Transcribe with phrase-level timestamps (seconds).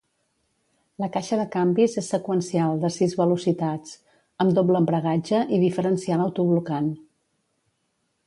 [1.01, 3.93] La caixa de canvis és seqüencial de sis velocitats,
[4.45, 6.89] amb doble embragatge i diferencial autoblocant.